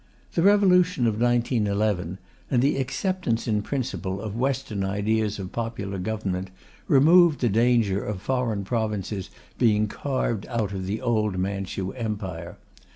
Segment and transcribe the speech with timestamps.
[0.33, 2.17] The revolution of 1911,
[2.49, 6.49] and the acceptance in principle of Western ideas of popular government,
[6.87, 9.29] removed the danger of foreign provinces
[9.59, 12.57] being carved out of the old Manchu Empire.